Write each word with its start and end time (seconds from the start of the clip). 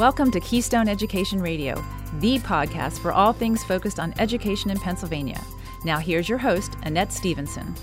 Welcome 0.00 0.30
to 0.30 0.40
Keystone 0.40 0.88
Education 0.88 1.42
Radio, 1.42 1.74
the 2.20 2.38
podcast 2.38 3.00
for 3.00 3.12
all 3.12 3.34
things 3.34 3.62
focused 3.62 4.00
on 4.00 4.14
education 4.18 4.70
in 4.70 4.78
Pennsylvania. 4.78 5.38
Now, 5.84 5.98
here's 5.98 6.26
your 6.26 6.38
host, 6.38 6.74
Annette 6.84 7.12
Stevenson. 7.12 7.74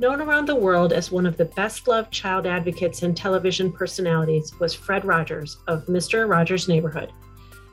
Known 0.00 0.20
around 0.20 0.44
the 0.44 0.54
world 0.54 0.92
as 0.92 1.10
one 1.10 1.24
of 1.24 1.38
the 1.38 1.46
best 1.46 1.88
loved 1.88 2.12
child 2.12 2.46
advocates 2.46 3.02
and 3.02 3.16
television 3.16 3.72
personalities 3.72 4.52
was 4.60 4.74
Fred 4.74 5.06
Rogers 5.06 5.56
of 5.66 5.86
Mr. 5.86 6.28
Rogers' 6.28 6.68
Neighborhood. 6.68 7.10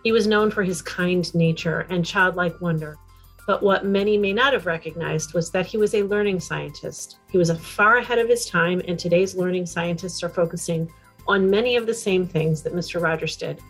He 0.06 0.14
was 0.14 0.26
known 0.26 0.50
for 0.50 0.64
his 0.64 0.82
kind 0.82 1.36
nature 1.36 1.86
and 1.90 2.06
childlike 2.06 2.62
wonder, 2.62 2.98
but 3.46 3.62
what 3.62 3.84
many 3.84 4.18
may 4.18 4.32
not 4.32 4.54
have 4.54 4.66
recognized 4.66 5.34
was 5.34 5.52
that 5.52 5.66
he 5.66 5.76
was 5.76 5.94
a 5.94 6.04
learning 6.04 6.40
scientist. 6.40 7.18
He 7.30 7.38
was 7.38 7.52
far 7.52 7.98
ahead 7.98 8.20
of 8.20 8.30
his 8.30 8.46
time, 8.46 8.82
and 8.88 8.98
today's 8.98 9.36
learning 9.36 9.66
scientists 9.66 10.24
are 10.24 10.30
focusing 10.30 10.90
on 11.28 11.50
many 11.50 11.76
of 11.76 11.86
the 11.86 11.94
same 11.94 12.28
things 12.28 12.62
that 12.62 12.74
Mr. 12.74 13.02
Rogers 13.02 13.38
did, 13.38 13.62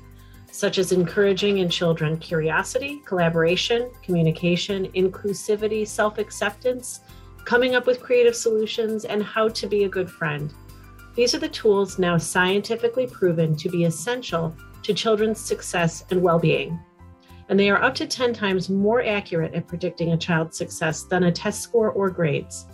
such 0.52 0.78
as 0.78 0.92
encouraging 0.92 1.60
in 1.60 1.70
children 1.70 2.18
curiosity, 2.18 3.02
collaboration, 3.06 3.92
communication, 4.04 4.88
inclusivity, 4.94 5.88
self 5.88 6.18
acceptance, 6.18 7.02
coming 7.46 7.76
up 7.76 7.86
with 7.86 8.02
creative 8.02 8.36
solutions, 8.36 9.06
and 9.06 9.24
how 9.24 9.50
to 9.50 9.68
be 9.68 9.84
a 9.84 9.90
good 9.90 10.10
friend. 10.10 10.54
These 11.16 11.36
are 11.36 11.40
the 11.40 11.50
tools 11.50 12.00
now 12.00 12.18
scientifically 12.18 13.08
proven 13.08 13.56
to 13.58 13.70
be 13.70 13.86
essential 13.86 14.56
to 14.84 14.94
children's 14.94 15.40
success 15.40 16.06
and 16.10 16.22
well 16.22 16.40
being 16.40 16.80
and 17.50 17.60
they 17.60 17.70
are 17.70 17.84
up 17.84 17.96
to 17.96 18.08
10 18.08 18.34
times 18.34 18.70
more 18.70 19.04
accurate 19.04 19.54
at 19.54 19.68
predicting 19.68 20.14
a 20.14 20.18
child's 20.18 20.58
success 20.58 21.04
than 21.04 21.24
a 21.24 21.32
test 21.32 21.62
score 21.62 21.92
or 21.92 22.10
grades. 22.10 22.66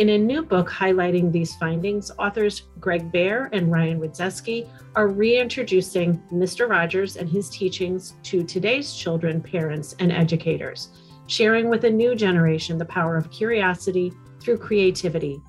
In 0.00 0.08
a 0.08 0.18
new 0.18 0.42
book 0.42 0.68
highlighting 0.68 1.30
these 1.30 1.54
findings, 1.54 2.10
authors 2.18 2.62
Gregg 2.80 3.12
Behr 3.12 3.48
and 3.52 3.70
Ryan 3.70 4.00
Rydzewski 4.00 4.68
are 4.96 5.06
reintroducing 5.06 6.20
Mr. 6.32 6.68
Rogers 6.68 7.16
and 7.16 7.28
his 7.28 7.48
teachings 7.48 8.16
to 8.24 8.42
today's 8.42 8.92
children, 8.92 9.40
parents, 9.40 9.94
and 10.00 10.10
educators, 10.10 10.88
sharing 11.28 11.68
with 11.68 11.84
a 11.84 11.90
new 11.90 12.16
generation 12.16 12.76
the 12.76 12.84
power 12.84 13.16
of 13.16 13.30
curiosity 13.30 14.12
through 14.40 14.58
creativity. 14.58 15.40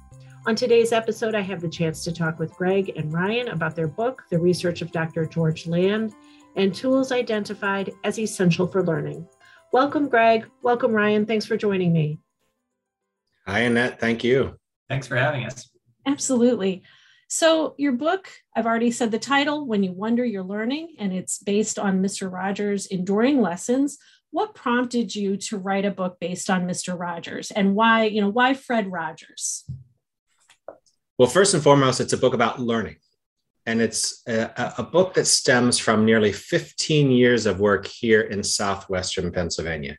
On 0.45 0.55
today's 0.55 0.91
episode, 0.91 1.33
I 1.33 1.41
have 1.41 1.59
the 1.59 1.67
chance 1.67 2.03
to 2.03 2.13
talk 2.13 2.37
with 2.37 2.53
Gregg 2.53 2.93
and 2.95 3.11
Ryan 3.11 3.47
about 3.47 3.75
their 3.75 3.87
book, 3.87 4.25
The 4.29 4.37
Research 4.37 4.83
of 4.83 4.91
Dr. 4.91 5.25
George 5.25 5.65
Land, 5.65 6.13
and 6.55 6.71
tools 6.71 7.11
identified 7.11 7.93
as 8.03 8.19
essential 8.19 8.67
for 8.67 8.83
learning. 8.83 9.27
Welcome, 9.73 10.07
Greg. 10.07 10.45
Welcome, 10.61 10.91
Ryan. 10.91 11.25
Thanks 11.25 11.47
for 11.47 11.57
joining 11.57 11.91
me. 11.91 12.19
Hi, 13.47 13.59
Annette. 13.59 13.99
Thank 13.99 14.23
you. 14.23 14.55
Thanks 14.89 15.07
for 15.07 15.15
having 15.15 15.45
us. 15.45 15.69
Absolutely. 16.05 16.83
So, 17.27 17.75
your 17.77 17.91
book, 17.91 18.29
I've 18.55 18.65
already 18.65 18.91
said 18.91 19.11
the 19.11 19.19
title, 19.19 19.65
When 19.65 19.83
You 19.83 19.91
Wonder 19.91 20.23
You're 20.23 20.43
Learning, 20.43 20.95
and 20.99 21.11
it's 21.11 21.39
based 21.39 21.79
on 21.79 22.01
Mr. 22.01 22.31
Rogers' 22.31 22.85
enduring 22.85 23.41
lessons. 23.41 23.97
What 24.31 24.53
prompted 24.53 25.15
you 25.15 25.37
to 25.37 25.57
write 25.57 25.85
a 25.85 25.91
book 25.91 26.17
based 26.19 26.49
on 26.49 26.67
Mr. 26.67 26.99
Rogers 26.99 27.51
and 27.51 27.73
why, 27.75 28.05
you 28.05 28.21
know, 28.21 28.29
why 28.29 28.53
Fred 28.53 28.91
Rogers? 28.91 29.63
Well, 31.17 31.29
first 31.29 31.53
and 31.53 31.63
foremost, 31.63 32.01
it's 32.01 32.13
a 32.13 32.17
book 32.17 32.33
about 32.33 32.59
learning 32.59 32.97
and 33.65 33.81
it's 33.81 34.21
a, 34.27 34.73
a, 34.77 34.83
book 34.83 35.13
that 35.15 35.25
stems 35.25 35.79
from 35.79 36.05
nearly 36.05 36.31
15 36.31 37.11
years 37.11 37.45
of 37.45 37.59
work 37.59 37.87
here 37.87 38.21
in 38.21 38.43
southwestern 38.43 39.31
Pennsylvania. 39.31 39.97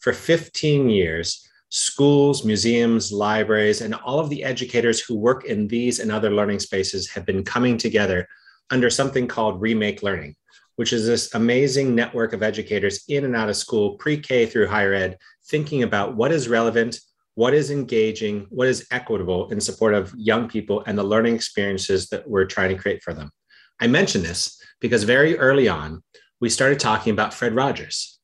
For 0.00 0.12
15 0.12 0.90
years, 0.90 1.48
schools, 1.70 2.44
museums, 2.44 3.12
libraries, 3.12 3.80
and 3.80 3.94
all 3.94 4.20
of 4.20 4.30
the 4.30 4.44
educators 4.44 5.00
who 5.00 5.16
work 5.16 5.44
in 5.44 5.66
these 5.66 5.98
and 5.98 6.12
other 6.12 6.30
learning 6.30 6.60
spaces 6.60 7.10
have 7.10 7.26
been 7.26 7.42
coming 7.42 7.76
together 7.76 8.28
under 8.70 8.90
something 8.90 9.26
called 9.26 9.60
Remake 9.60 10.02
Learning, 10.02 10.34
which 10.76 10.92
is 10.92 11.06
this 11.06 11.34
amazing 11.34 11.94
network 11.94 12.32
of 12.32 12.42
educators 12.42 13.04
in 13.08 13.24
and 13.24 13.36
out 13.36 13.48
of 13.48 13.56
school, 13.56 13.96
pre 13.96 14.18
K 14.18 14.46
through 14.46 14.68
higher 14.68 14.94
ed, 14.94 15.18
thinking 15.48 15.82
about 15.82 16.16
what 16.16 16.32
is 16.32 16.48
relevant, 16.48 17.00
what 17.34 17.54
is 17.54 17.70
engaging, 17.70 18.46
what 18.50 18.68
is 18.68 18.86
equitable 18.90 19.50
in 19.50 19.60
support 19.60 19.94
of 19.94 20.14
young 20.16 20.48
people 20.48 20.82
and 20.86 20.96
the 20.96 21.02
learning 21.02 21.34
experiences 21.34 22.08
that 22.08 22.28
we're 22.28 22.44
trying 22.44 22.74
to 22.74 22.80
create 22.80 23.02
for 23.02 23.12
them. 23.12 23.30
I 23.80 23.88
mention 23.88 24.22
this 24.22 24.60
because 24.80 25.02
very 25.02 25.36
early 25.38 25.68
on, 25.68 26.02
we 26.40 26.48
started 26.48 26.78
talking 26.78 27.12
about 27.12 27.34
Fred 27.34 27.54
Rogers. 27.54 28.20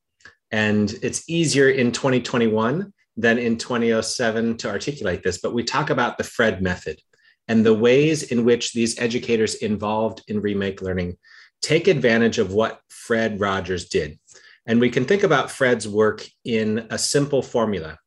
And 0.51 0.93
it's 1.01 1.29
easier 1.29 1.69
in 1.69 1.91
2021 1.91 2.93
than 3.17 3.37
in 3.37 3.57
2007 3.57 4.57
to 4.57 4.69
articulate 4.69 5.23
this, 5.23 5.39
but 5.39 5.53
we 5.53 5.63
talk 5.63 5.89
about 5.89 6.17
the 6.17 6.23
Fred 6.23 6.61
method 6.61 6.99
and 7.47 7.65
the 7.65 7.73
ways 7.73 8.23
in 8.23 8.45
which 8.45 8.73
these 8.73 8.99
educators 8.99 9.55
involved 9.55 10.23
in 10.27 10.41
remake 10.41 10.81
learning 10.81 11.17
take 11.61 11.87
advantage 11.87 12.39
of 12.39 12.53
what 12.53 12.79
Fred 12.89 13.39
Rogers 13.39 13.89
did. 13.89 14.17
And 14.65 14.79
we 14.79 14.89
can 14.89 15.05
think 15.05 15.23
about 15.23 15.51
Fred's 15.51 15.87
work 15.87 16.25
in 16.45 16.87
a 16.89 16.97
simple 16.97 17.41
formula 17.41 17.97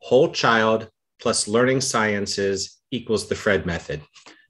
whole 0.00 0.30
child 0.30 0.88
plus 1.20 1.48
learning 1.48 1.80
sciences 1.80 2.78
equals 2.90 3.28
the 3.28 3.34
Fred 3.34 3.66
method. 3.66 4.00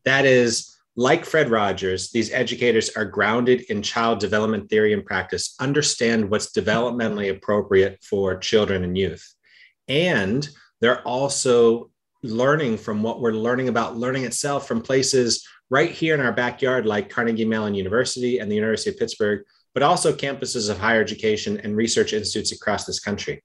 That 0.04 0.26
is, 0.26 0.76
like 0.96 1.24
Fred 1.24 1.48
Rogers, 1.48 2.10
these 2.10 2.32
educators 2.32 2.90
are 2.90 3.04
grounded 3.04 3.62
in 3.70 3.82
child 3.82 4.18
development 4.18 4.68
theory 4.68 4.92
and 4.92 5.04
practice, 5.04 5.54
understand 5.60 6.30
what's 6.30 6.52
developmentally 6.52 7.30
appropriate 7.30 8.02
for 8.02 8.36
children 8.36 8.84
and 8.84 8.96
youth. 8.96 9.34
And 9.88 10.48
they're 10.80 11.02
also 11.02 11.90
learning 12.22 12.78
from 12.78 13.02
what 13.02 13.20
we're 13.20 13.32
learning 13.32 13.68
about 13.68 13.96
learning 13.96 14.24
itself 14.24 14.66
from 14.66 14.82
places 14.82 15.46
right 15.70 15.90
here 15.90 16.14
in 16.14 16.20
our 16.20 16.32
backyard, 16.32 16.86
like 16.86 17.10
Carnegie 17.10 17.44
Mellon 17.44 17.74
University 17.74 18.38
and 18.38 18.50
the 18.50 18.56
University 18.56 18.90
of 18.90 18.98
Pittsburgh, 18.98 19.44
but 19.74 19.82
also 19.82 20.12
campuses 20.12 20.70
of 20.70 20.78
higher 20.78 21.00
education 21.00 21.60
and 21.60 21.76
research 21.76 22.12
institutes 22.12 22.52
across 22.52 22.84
this 22.84 23.00
country. 23.00 23.42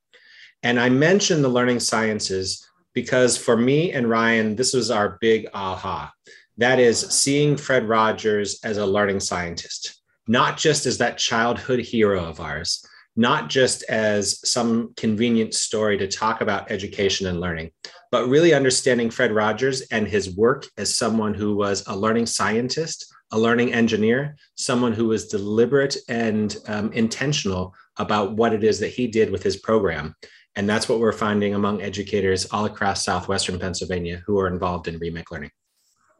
And 0.63 0.79
I 0.79 0.89
mentioned 0.89 1.43
the 1.43 1.49
learning 1.49 1.81
sciences 1.81 2.67
because 2.93 3.37
for 3.37 3.57
me 3.57 3.91
and 3.91 4.09
Ryan, 4.09 4.55
this 4.55 4.73
was 4.73 4.89
our 4.89 5.17
big 5.19 5.47
aha. 5.53 6.11
That 6.57 6.79
is 6.79 6.99
seeing 6.99 7.57
Fred 7.57 7.87
Rogers 7.89 8.59
as 8.63 8.77
a 8.77 8.85
learning 8.85 9.19
scientist, 9.19 10.01
not 10.27 10.57
just 10.57 10.85
as 10.85 10.99
that 10.99 11.17
childhood 11.17 11.79
hero 11.79 12.23
of 12.23 12.39
ours, 12.39 12.85
not 13.15 13.49
just 13.49 13.83
as 13.83 14.39
some 14.49 14.93
convenient 14.97 15.53
story 15.53 15.97
to 15.97 16.07
talk 16.07 16.41
about 16.41 16.71
education 16.71 17.27
and 17.27 17.39
learning, 17.39 17.71
but 18.11 18.27
really 18.27 18.53
understanding 18.53 19.09
Fred 19.09 19.31
Rogers 19.31 19.81
and 19.91 20.07
his 20.07 20.35
work 20.35 20.67
as 20.77 20.95
someone 20.95 21.33
who 21.33 21.55
was 21.55 21.83
a 21.87 21.95
learning 21.95 22.25
scientist, 22.25 23.13
a 23.31 23.39
learning 23.39 23.73
engineer, 23.73 24.35
someone 24.55 24.93
who 24.93 25.07
was 25.07 25.27
deliberate 25.27 25.97
and 26.09 26.55
um, 26.67 26.91
intentional 26.93 27.73
about 27.97 28.33
what 28.33 28.53
it 28.53 28.63
is 28.63 28.79
that 28.79 28.89
he 28.89 29.07
did 29.07 29.29
with 29.29 29.43
his 29.43 29.57
program. 29.57 30.15
And 30.55 30.69
that's 30.69 30.87
what 30.87 30.99
we're 30.99 31.11
finding 31.11 31.55
among 31.55 31.81
educators 31.81 32.45
all 32.51 32.65
across 32.65 33.03
Southwestern 33.03 33.59
Pennsylvania 33.59 34.21
who 34.25 34.39
are 34.39 34.47
involved 34.47 34.87
in 34.87 34.99
remake 34.99 35.31
learning. 35.31 35.51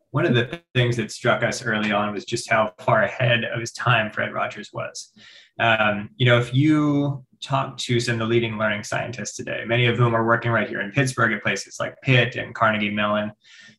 One 0.09 0.25
of 0.25 0.35
the 0.35 0.61
things 0.75 0.97
that 0.97 1.11
struck 1.11 1.41
us 1.41 1.63
early 1.63 1.91
on 1.91 2.13
was 2.13 2.25
just 2.25 2.49
how 2.49 2.73
far 2.79 3.03
ahead 3.03 3.45
of 3.45 3.59
his 3.59 3.71
time 3.71 4.11
Fred 4.11 4.31
Rogers 4.31 4.69
was. 4.71 5.11
Um, 5.59 6.09
you 6.17 6.25
know, 6.25 6.39
if 6.39 6.53
you 6.53 7.25
talk 7.41 7.77
to 7.77 7.99
some 7.99 8.13
of 8.13 8.19
the 8.19 8.25
leading 8.25 8.57
learning 8.57 8.83
scientists 8.83 9.35
today, 9.35 9.63
many 9.65 9.85
of 9.85 9.97
whom 9.97 10.15
are 10.15 10.25
working 10.25 10.51
right 10.51 10.67
here 10.67 10.81
in 10.81 10.91
Pittsburgh 10.91 11.33
at 11.33 11.43
places 11.43 11.77
like 11.79 11.95
Pitt 12.01 12.35
and 12.35 12.55
Carnegie 12.55 12.89
Mellon, 12.89 13.31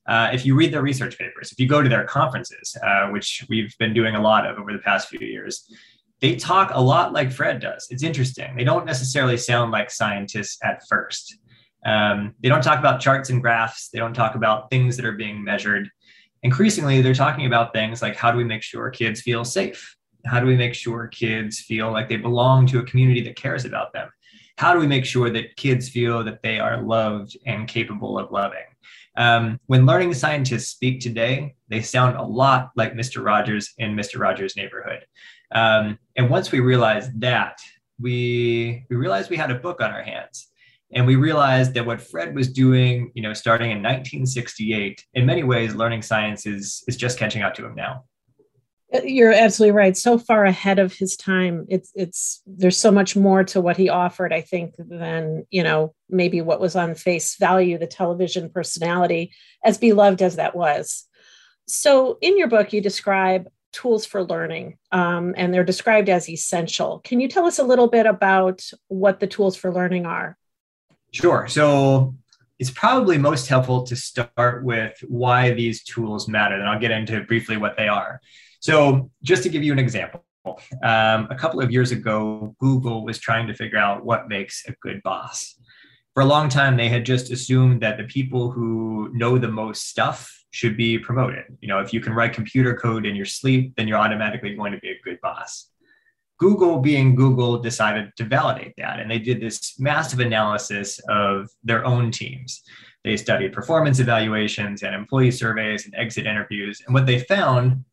uh, 0.06 0.30
if 0.32 0.44
you 0.44 0.54
read 0.54 0.72
their 0.72 0.82
research 0.82 1.18
papers, 1.18 1.50
if 1.50 1.58
you 1.58 1.66
go 1.66 1.82
to 1.82 1.88
their 1.88 2.04
conferences, 2.04 2.76
uh, 2.86 3.08
which 3.08 3.44
we've 3.48 3.74
been 3.78 3.94
doing 3.94 4.14
a 4.14 4.20
lot 4.20 4.46
of 4.46 4.58
over 4.58 4.72
the 4.72 4.78
past 4.80 5.08
few 5.08 5.26
years, 5.26 5.68
they 6.20 6.36
talk 6.36 6.70
a 6.72 6.80
lot 6.80 7.12
like 7.12 7.32
Fred 7.32 7.60
does. 7.60 7.86
It's 7.90 8.02
interesting. 8.02 8.54
They 8.56 8.64
don't 8.64 8.86
necessarily 8.86 9.36
sound 9.36 9.72
like 9.72 9.90
scientists 9.90 10.58
at 10.62 10.82
first. 10.88 11.38
Um, 11.84 12.34
they 12.40 12.48
don't 12.48 12.62
talk 12.62 12.78
about 12.78 13.00
charts 13.00 13.30
and 13.30 13.42
graphs. 13.42 13.88
They 13.90 13.98
don't 13.98 14.14
talk 14.14 14.34
about 14.34 14.70
things 14.70 14.96
that 14.96 15.04
are 15.04 15.12
being 15.12 15.42
measured. 15.42 15.88
Increasingly, 16.42 17.02
they're 17.02 17.14
talking 17.14 17.46
about 17.46 17.72
things 17.72 18.00
like 18.00 18.16
how 18.16 18.30
do 18.30 18.38
we 18.38 18.44
make 18.44 18.62
sure 18.62 18.90
kids 18.90 19.20
feel 19.22 19.44
safe? 19.44 19.96
How 20.26 20.40
do 20.40 20.46
we 20.46 20.56
make 20.56 20.74
sure 20.74 21.06
kids 21.08 21.60
feel 21.60 21.92
like 21.92 22.08
they 22.08 22.16
belong 22.16 22.66
to 22.68 22.78
a 22.78 22.84
community 22.84 23.22
that 23.22 23.36
cares 23.36 23.64
about 23.64 23.92
them? 23.92 24.08
How 24.56 24.72
do 24.72 24.78
we 24.78 24.86
make 24.86 25.04
sure 25.04 25.30
that 25.30 25.56
kids 25.56 25.88
feel 25.88 26.22
that 26.24 26.42
they 26.42 26.60
are 26.60 26.80
loved 26.80 27.36
and 27.44 27.66
capable 27.66 28.18
of 28.18 28.30
loving? 28.30 28.66
Um, 29.16 29.60
when 29.66 29.86
learning 29.86 30.14
scientists 30.14 30.68
speak 30.68 31.00
today, 31.00 31.54
they 31.68 31.82
sound 31.82 32.16
a 32.16 32.22
lot 32.22 32.70
like 32.76 32.94
Mr. 32.94 33.24
Rogers 33.24 33.72
in 33.78 33.94
Mr. 33.94 34.18
Rogers' 34.18 34.56
neighborhood. 34.56 35.04
Um, 35.52 35.98
and 36.16 36.30
once 36.30 36.50
we 36.50 36.60
realized 36.60 37.20
that, 37.20 37.58
we 38.00 38.84
we 38.90 38.96
realized 38.96 39.30
we 39.30 39.36
had 39.36 39.52
a 39.52 39.56
book 39.56 39.80
on 39.80 39.92
our 39.92 40.02
hands, 40.02 40.48
and 40.92 41.06
we 41.06 41.14
realized 41.14 41.74
that 41.74 41.86
what 41.86 42.00
Fred 42.00 42.34
was 42.34 42.52
doing, 42.52 43.12
you 43.14 43.22
know, 43.22 43.32
starting 43.32 43.70
in 43.70 43.78
1968, 43.78 45.04
in 45.14 45.26
many 45.26 45.44
ways, 45.44 45.76
learning 45.76 46.02
science 46.02 46.44
is 46.44 46.82
is 46.88 46.96
just 46.96 47.18
catching 47.18 47.42
up 47.42 47.54
to 47.54 47.64
him 47.64 47.76
now. 47.76 48.04
Uh, 48.94 49.00
you're 49.04 49.32
absolutely 49.32 49.72
right. 49.72 49.96
So 49.96 50.18
far 50.18 50.44
ahead 50.44 50.78
of 50.78 50.92
his 50.92 51.16
time. 51.16 51.66
It's 51.68 51.90
it's 51.94 52.42
there's 52.46 52.78
so 52.78 52.90
much 52.90 53.16
more 53.16 53.44
to 53.44 53.60
what 53.60 53.76
he 53.76 53.88
offered, 53.88 54.32
I 54.32 54.40
think, 54.40 54.74
than 54.78 55.46
you 55.50 55.62
know 55.62 55.94
maybe 56.08 56.40
what 56.40 56.60
was 56.60 56.76
on 56.76 56.94
face 56.94 57.36
value. 57.36 57.78
The 57.78 57.86
television 57.86 58.50
personality, 58.50 59.32
as 59.64 59.78
beloved 59.78 60.22
as 60.22 60.36
that 60.36 60.54
was. 60.54 61.06
So 61.66 62.18
in 62.20 62.38
your 62.38 62.48
book, 62.48 62.72
you 62.72 62.80
describe 62.80 63.48
tools 63.72 64.06
for 64.06 64.22
learning, 64.22 64.78
um, 64.92 65.34
and 65.36 65.52
they're 65.52 65.64
described 65.64 66.08
as 66.08 66.28
essential. 66.28 67.00
Can 67.00 67.20
you 67.20 67.28
tell 67.28 67.46
us 67.46 67.58
a 67.58 67.64
little 67.64 67.88
bit 67.88 68.06
about 68.06 68.62
what 68.88 69.18
the 69.18 69.26
tools 69.26 69.56
for 69.56 69.72
learning 69.72 70.06
are? 70.06 70.36
Sure. 71.10 71.48
So 71.48 72.14
it's 72.58 72.70
probably 72.70 73.18
most 73.18 73.48
helpful 73.48 73.82
to 73.84 73.96
start 73.96 74.64
with 74.64 74.96
why 75.08 75.52
these 75.52 75.82
tools 75.82 76.28
matter. 76.28 76.54
And 76.54 76.68
I'll 76.68 76.78
get 76.78 76.92
into 76.92 77.20
briefly 77.24 77.56
what 77.56 77.76
they 77.76 77.88
are. 77.88 78.20
So, 78.64 79.10
just 79.22 79.42
to 79.42 79.50
give 79.50 79.62
you 79.62 79.74
an 79.74 79.78
example, 79.78 80.24
um, 80.82 81.28
a 81.28 81.36
couple 81.38 81.60
of 81.60 81.70
years 81.70 81.92
ago, 81.92 82.56
Google 82.58 83.04
was 83.04 83.18
trying 83.18 83.46
to 83.48 83.52
figure 83.52 83.76
out 83.76 84.06
what 84.06 84.26
makes 84.26 84.64
a 84.66 84.72
good 84.80 85.02
boss. 85.02 85.60
For 86.14 86.22
a 86.22 86.24
long 86.24 86.48
time, 86.48 86.78
they 86.78 86.88
had 86.88 87.04
just 87.04 87.30
assumed 87.30 87.82
that 87.82 87.98
the 87.98 88.04
people 88.04 88.50
who 88.50 89.10
know 89.12 89.36
the 89.36 89.48
most 89.48 89.90
stuff 89.90 90.34
should 90.50 90.78
be 90.78 90.98
promoted. 90.98 91.44
You 91.60 91.68
know, 91.68 91.80
if 91.80 91.92
you 91.92 92.00
can 92.00 92.14
write 92.14 92.32
computer 92.32 92.74
code 92.74 93.04
in 93.04 93.14
your 93.14 93.26
sleep, 93.26 93.74
then 93.76 93.86
you're 93.86 93.98
automatically 93.98 94.54
going 94.54 94.72
to 94.72 94.78
be 94.78 94.92
a 94.92 95.00
good 95.04 95.20
boss. 95.20 95.68
Google, 96.38 96.78
being 96.78 97.14
Google, 97.14 97.58
decided 97.58 98.12
to 98.16 98.24
validate 98.24 98.72
that. 98.78 98.98
And 98.98 99.10
they 99.10 99.18
did 99.18 99.42
this 99.42 99.78
massive 99.78 100.20
analysis 100.20 100.98
of 101.10 101.50
their 101.64 101.84
own 101.84 102.10
teams. 102.10 102.62
They 103.04 103.18
studied 103.18 103.52
performance 103.52 103.98
evaluations 103.98 104.82
and 104.82 104.94
employee 104.94 105.32
surveys 105.32 105.84
and 105.84 105.94
exit 105.94 106.24
interviews. 106.24 106.80
And 106.86 106.94
what 106.94 107.04
they 107.04 107.18
found 107.18 107.84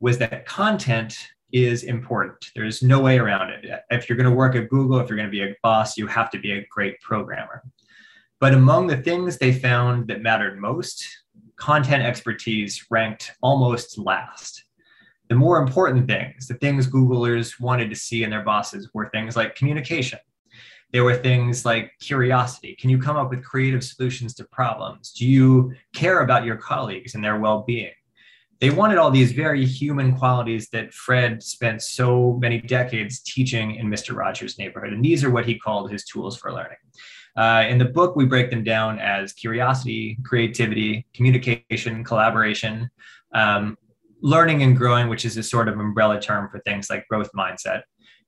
was 0.00 0.18
that 0.18 0.46
content 0.46 1.16
is 1.52 1.84
important. 1.84 2.50
There's 2.54 2.82
no 2.82 3.00
way 3.00 3.18
around 3.18 3.50
it. 3.50 3.64
If 3.90 4.08
you're 4.08 4.16
going 4.16 4.30
to 4.30 4.36
work 4.36 4.56
at 4.56 4.68
Google, 4.68 4.98
if 4.98 5.08
you're 5.08 5.16
going 5.16 5.28
to 5.28 5.32
be 5.32 5.44
a 5.44 5.54
boss, 5.62 5.96
you 5.96 6.06
have 6.06 6.30
to 6.30 6.38
be 6.38 6.52
a 6.52 6.66
great 6.70 7.00
programmer. 7.00 7.62
But 8.40 8.54
among 8.54 8.88
the 8.88 8.96
things 8.96 9.38
they 9.38 9.52
found 9.52 10.08
that 10.08 10.22
mattered 10.22 10.60
most, 10.60 11.06
content 11.56 12.02
expertise 12.02 12.84
ranked 12.90 13.32
almost 13.40 13.96
last 13.96 14.64
the 15.28 15.34
more 15.34 15.58
important 15.58 16.06
things, 16.06 16.46
the 16.46 16.54
things 16.54 16.86
Googlers 16.86 17.58
wanted 17.58 17.88
to 17.90 17.96
see 17.96 18.24
in 18.24 18.30
their 18.30 18.42
bosses 18.42 18.90
were 18.92 19.08
things 19.08 19.36
like 19.36 19.54
communication. 19.54 20.18
There 20.92 21.04
were 21.04 21.16
things 21.16 21.64
like 21.64 21.92
curiosity. 22.00 22.76
Can 22.78 22.90
you 22.90 22.98
come 22.98 23.16
up 23.16 23.30
with 23.30 23.44
creative 23.44 23.82
solutions 23.82 24.34
to 24.34 24.44
problems? 24.44 25.12
Do 25.12 25.26
you 25.26 25.72
care 25.94 26.20
about 26.20 26.44
your 26.44 26.56
colleagues 26.56 27.14
and 27.14 27.24
their 27.24 27.40
well 27.40 27.62
being? 27.62 27.90
They 28.60 28.70
wanted 28.70 28.98
all 28.98 29.10
these 29.10 29.32
very 29.32 29.64
human 29.64 30.16
qualities 30.16 30.68
that 30.70 30.94
Fred 30.94 31.42
spent 31.42 31.82
so 31.82 32.38
many 32.40 32.60
decades 32.60 33.20
teaching 33.20 33.74
in 33.76 33.88
Mr. 33.88 34.16
Rogers' 34.16 34.58
neighborhood. 34.58 34.92
And 34.92 35.04
these 35.04 35.24
are 35.24 35.30
what 35.30 35.46
he 35.46 35.58
called 35.58 35.90
his 35.90 36.04
tools 36.04 36.36
for 36.36 36.52
learning. 36.52 36.78
Uh, 37.36 37.64
in 37.68 37.78
the 37.78 37.84
book, 37.84 38.14
we 38.14 38.24
break 38.24 38.50
them 38.50 38.62
down 38.62 38.98
as 39.00 39.32
curiosity, 39.32 40.16
creativity, 40.24 41.04
communication, 41.14 42.04
collaboration, 42.04 42.88
um, 43.32 43.76
learning 44.22 44.62
and 44.62 44.76
growing, 44.76 45.08
which 45.08 45.24
is 45.24 45.36
a 45.36 45.42
sort 45.42 45.68
of 45.68 45.78
umbrella 45.78 46.20
term 46.20 46.48
for 46.48 46.60
things 46.60 46.88
like 46.88 47.06
growth 47.08 47.30
mindset, 47.36 47.82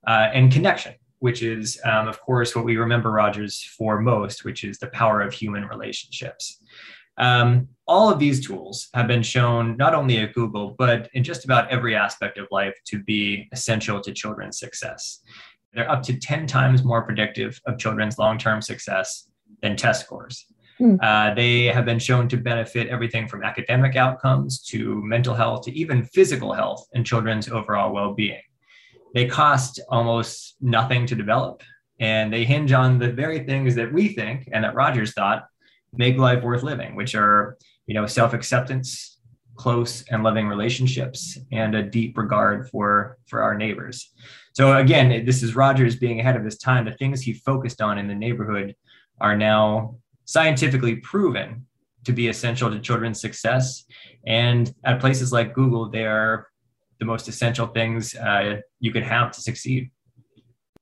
uh, 0.08 0.28
and 0.34 0.52
connection, 0.52 0.94
which 1.20 1.42
is, 1.42 1.80
um, 1.84 2.08
of 2.08 2.20
course, 2.20 2.56
what 2.56 2.64
we 2.64 2.76
remember 2.76 3.12
Rogers 3.12 3.62
for 3.62 4.00
most, 4.00 4.44
which 4.44 4.64
is 4.64 4.78
the 4.78 4.88
power 4.88 5.20
of 5.20 5.32
human 5.32 5.64
relationships. 5.66 6.60
Um, 7.18 7.68
all 7.86 8.10
of 8.10 8.18
these 8.18 8.44
tools 8.44 8.88
have 8.94 9.06
been 9.06 9.22
shown 9.22 9.76
not 9.76 9.94
only 9.94 10.18
at 10.18 10.34
Google, 10.34 10.74
but 10.76 11.08
in 11.14 11.22
just 11.22 11.44
about 11.44 11.70
every 11.70 11.94
aspect 11.94 12.36
of 12.36 12.48
life 12.50 12.74
to 12.86 13.02
be 13.02 13.48
essential 13.52 14.00
to 14.00 14.12
children's 14.12 14.58
success. 14.58 15.20
They're 15.72 15.90
up 15.90 16.02
to 16.04 16.18
10 16.18 16.46
times 16.46 16.82
more 16.82 17.02
predictive 17.02 17.60
of 17.66 17.78
children's 17.78 18.18
long 18.18 18.38
term 18.38 18.60
success 18.60 19.28
than 19.62 19.76
test 19.76 20.04
scores. 20.04 20.46
Mm. 20.80 20.98
Uh, 21.02 21.34
they 21.34 21.64
have 21.64 21.84
been 21.84 21.98
shown 21.98 22.28
to 22.28 22.36
benefit 22.36 22.88
everything 22.88 23.28
from 23.28 23.42
academic 23.42 23.96
outcomes 23.96 24.62
to 24.64 25.02
mental 25.04 25.34
health 25.34 25.62
to 25.62 25.72
even 25.72 26.04
physical 26.04 26.52
health 26.52 26.86
and 26.94 27.06
children's 27.06 27.48
overall 27.48 27.92
well 27.92 28.14
being. 28.14 28.42
They 29.14 29.26
cost 29.26 29.80
almost 29.88 30.56
nothing 30.60 31.06
to 31.06 31.14
develop, 31.14 31.62
and 31.98 32.32
they 32.32 32.44
hinge 32.44 32.72
on 32.72 32.98
the 32.98 33.10
very 33.10 33.44
things 33.44 33.74
that 33.76 33.92
we 33.92 34.08
think 34.08 34.48
and 34.52 34.64
that 34.64 34.74
Rogers 34.74 35.14
thought 35.14 35.46
make 35.96 36.18
life 36.18 36.42
worth 36.42 36.62
living, 36.62 36.94
which 36.96 37.14
are 37.14 37.56
you 37.86 37.94
know 37.94 38.06
self 38.06 38.32
acceptance, 38.32 39.18
close 39.56 40.04
and 40.10 40.22
loving 40.22 40.48
relationships, 40.48 41.38
and 41.52 41.74
a 41.74 41.82
deep 41.82 42.16
regard 42.16 42.68
for 42.70 43.18
for 43.26 43.42
our 43.42 43.56
neighbors. 43.56 44.12
So 44.52 44.76
again, 44.76 45.24
this 45.24 45.42
is 45.42 45.54
Rogers 45.54 45.96
being 45.96 46.20
ahead 46.20 46.36
of 46.36 46.44
his 46.44 46.58
time. 46.58 46.84
The 46.84 46.92
things 46.92 47.20
he 47.20 47.34
focused 47.34 47.80
on 47.80 47.98
in 47.98 48.08
the 48.08 48.14
neighborhood 48.14 48.74
are 49.20 49.36
now 49.36 49.96
scientifically 50.24 50.96
proven 50.96 51.66
to 52.04 52.12
be 52.12 52.28
essential 52.28 52.70
to 52.70 52.78
children's 52.80 53.20
success. 53.20 53.84
And 54.26 54.72
at 54.84 55.00
places 55.00 55.32
like 55.32 55.54
Google, 55.54 55.90
they 55.90 56.04
are 56.04 56.48
the 56.98 57.04
most 57.04 57.28
essential 57.28 57.66
things 57.66 58.14
uh, 58.14 58.60
you 58.80 58.92
could 58.92 59.02
have 59.02 59.32
to 59.32 59.40
succeed. 59.40 59.90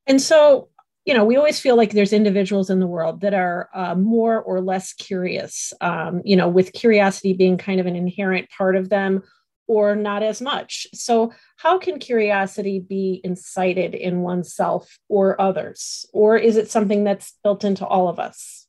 And 0.07 0.21
so, 0.21 0.69
you 1.05 1.13
know, 1.13 1.25
we 1.25 1.37
always 1.37 1.61
feel 1.61 1.77
like 1.77 1.91
there's 1.91 2.13
individuals 2.13 2.71
in 2.71 2.81
the 2.81 2.87
world 2.87 3.21
that 3.21 3.35
are 3.35 3.69
uh, 3.75 3.95
more 3.95 4.41
or 4.41 4.61
less 4.61 4.95
curious, 4.95 5.73
um, 5.81 6.23
you 6.25 6.35
know, 6.35 6.49
with 6.49 6.73
curiosity 6.73 7.35
being 7.35 7.59
kind 7.59 7.79
of 7.79 7.87
an 7.87 7.97
inherent 7.97 8.49
part 8.49 8.75
of 8.75 8.89
them 8.89 9.23
or 9.67 9.97
not 9.97 10.23
as 10.23 10.41
much. 10.41 10.87
So, 10.95 11.33
how 11.57 11.79
can 11.79 11.99
curiosity 11.99 12.81
be 12.81 13.21
incited 13.23 13.95
in 13.95 14.21
oneself 14.21 14.99
or 15.09 15.41
others? 15.41 16.07
Or 16.13 16.37
is 16.37 16.57
it 16.57 16.71
something 16.71 17.05
that's 17.05 17.35
built 17.43 17.65
into 17.65 17.87
all 17.87 18.09
of 18.09 18.19
us? 18.19 18.67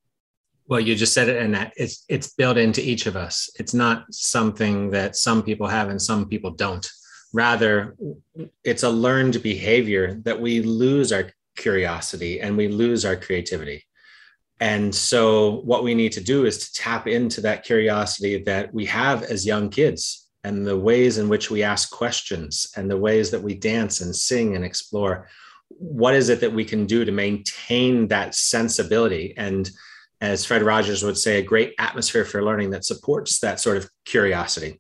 Well, 0.68 0.80
you 0.80 0.96
just 0.96 1.14
said 1.14 1.30
it, 1.30 1.42
and 1.42 1.54
that 1.56 1.74
it's 1.78 2.04
it's 2.10 2.34
built 2.34 2.58
into 2.58 2.82
each 2.82 3.06
of 3.06 3.16
us. 3.16 3.50
It's 3.60 3.74
not 3.74 4.06
something 4.12 4.92
that 4.92 5.16
some 5.16 5.44
people 5.44 5.68
have 5.68 5.90
and 5.90 6.02
some 6.02 6.28
people 6.28 6.52
don't. 6.52 6.88
Rather, 7.34 7.96
it's 8.64 8.84
a 8.84 8.90
learned 8.90 9.44
behavior 9.44 10.22
that 10.24 10.40
we 10.40 10.62
lose 10.62 11.12
our 11.12 11.32
curiosity 11.56 12.42
and 12.42 12.58
we 12.58 12.68
lose 12.68 13.06
our 13.06 13.16
creativity. 13.16 13.84
And 14.60 14.94
so, 14.94 15.62
what 15.62 15.84
we 15.84 15.94
need 15.94 16.14
to 16.14 16.24
do 16.24 16.46
is 16.46 16.58
to 16.60 16.82
tap 16.82 17.08
into 17.08 17.42
that 17.42 17.66
curiosity 17.66 18.42
that 18.44 18.74
we 18.74 18.86
have 18.86 19.24
as 19.24 19.46
young 19.46 19.70
kids 19.70 20.30
and 20.46 20.66
the 20.66 20.78
ways 20.78 21.18
in 21.18 21.28
which 21.28 21.52
we 21.52 21.64
ask 21.64 21.92
questions 21.92 22.72
and 22.78 22.90
the 22.90 22.98
ways 22.98 23.32
that 23.32 23.42
we 23.42 23.54
dance 23.54 24.02
and 24.02 24.16
sing 24.16 24.56
and 24.56 24.64
explore. 24.64 25.28
What 25.68 26.14
is 26.14 26.30
it 26.30 26.40
that 26.42 26.54
we 26.54 26.64
can 26.64 26.86
do 26.86 27.04
to 27.04 27.12
maintain 27.12 28.08
that 28.08 28.36
sensibility 28.36 29.34
and 29.36 29.70
as 30.22 30.46
Fred 30.46 30.64
Rogers 30.64 31.04
would 31.04 31.18
say, 31.18 31.38
a 31.38 31.44
great 31.44 31.74
atmosphere 31.78 32.26
for 32.26 32.44
learning 32.44 32.72
that 32.72 32.86
supports 32.86 33.40
that 33.40 33.60
sort 33.60 33.78
of 33.78 33.90
curiosity. 34.06 34.80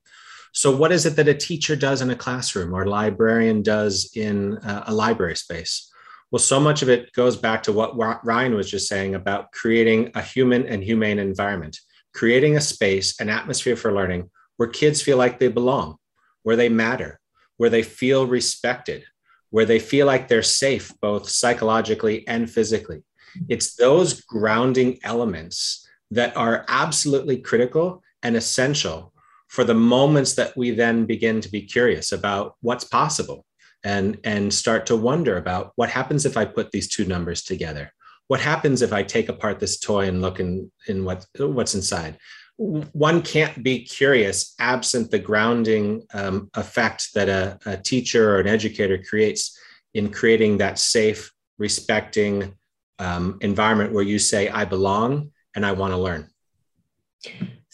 So, 0.54 0.75
what 0.75 0.91
is 0.91 1.05
it 1.05 1.17
that 1.17 1.27
a 1.27 1.34
teacher 1.34 1.75
does 1.75 2.01
in 2.01 2.10
a 2.10 2.15
classroom 2.15 2.74
or 2.74 2.84
a 2.84 2.89
librarian 2.89 3.62
does 3.62 4.12
in 4.15 4.58
uh, 4.60 4.86
a 4.88 4.94
library 4.94 5.36
space? 5.36 5.91
Well, 6.32 6.39
so 6.39 6.60
much 6.60 6.82
of 6.82 6.89
it 6.89 7.13
goes 7.13 7.38
back 7.38 7.63
to 7.63 7.72
what 7.72 7.96
Ryan 8.25 8.55
was 8.55 8.70
just 8.70 8.88
saying 8.88 9.15
about 9.15 9.51
creating 9.51 10.12
a 10.15 10.22
human 10.22 10.65
and 10.67 10.84
humane 10.84 11.20
environment, 11.20 11.79
creating 12.13 12.58
a 12.58 12.62
space, 12.62 13.20
an 13.20 13.29
atmosphere 13.29 13.75
for 13.75 13.94
learning 13.94 14.29
where 14.58 14.70
kids 14.70 15.01
feel 15.01 15.17
like 15.17 15.39
they 15.39 15.48
belong, 15.48 15.98
where 16.44 16.55
they 16.55 16.70
matter, 16.70 17.20
where 17.58 17.70
they 17.70 17.84
feel 17.84 18.25
respected, 18.25 19.03
where 19.50 19.65
they 19.65 19.79
feel 19.79 20.08
like 20.08 20.27
they're 20.27 20.44
safe, 20.44 20.91
both 21.01 21.29
psychologically 21.29 22.27
and 22.27 22.50
physically. 22.50 23.03
It's 23.48 23.75
those 23.75 24.22
grounding 24.22 25.00
elements 25.03 25.88
that 26.12 26.36
are 26.36 26.65
absolutely 26.67 27.38
critical 27.38 28.01
and 28.24 28.36
essential 28.36 29.13
for 29.48 29.63
the 29.63 29.74
moments 29.74 30.34
that 30.34 30.55
we 30.58 30.72
then 30.72 31.05
begin 31.05 31.41
to 31.41 31.50
be 31.50 31.62
curious 31.62 32.12
about 32.12 32.55
what's 32.62 32.84
possible 32.84 33.46
and, 33.86 34.18
and 34.24 34.51
start 34.54 34.88
to 34.88 34.96
wonder 34.98 35.38
about 35.38 35.72
what 35.75 35.89
happens 35.89 36.25
if 36.25 36.36
I 36.36 36.44
put 36.44 36.72
these 36.72 36.89
two 36.89 37.06
numbers 37.06 37.44
together? 37.44 37.94
What 38.27 38.39
happens 38.39 38.82
if 38.82 38.92
I 38.92 39.04
take 39.04 39.30
apart 39.30 39.60
this 39.60 39.80
toy 39.80 40.08
and 40.08 40.22
look 40.22 40.39
in, 40.39 40.72
in 40.88 41.06
what, 41.06 41.25
what's 41.38 41.75
inside? 41.75 42.18
One 42.58 43.22
can't 43.22 43.63
be 43.63 43.86
curious 43.86 44.56
absent 44.60 45.12
the 45.12 45.20
grounding 45.20 46.04
um, 46.13 46.50
effect 46.56 47.13
that 47.13 47.30
a, 47.30 47.60
a 47.65 47.77
teacher 47.77 48.36
or 48.36 48.39
an 48.39 48.48
educator 48.48 48.98
creates 48.98 49.58
in 49.94 50.12
creating 50.12 50.58
that 50.58 50.80
safe, 50.80 51.32
respecting, 51.60 52.56
um, 52.98 53.38
environment 53.42 53.94
where 53.94 54.04
you 54.04 54.18
say, 54.18 54.50
I 54.50 54.65
belong 54.65 55.32
and 55.56 55.65
I 55.65 55.74
want 55.74 55.94
to 55.94 55.98
learn. 55.98 56.30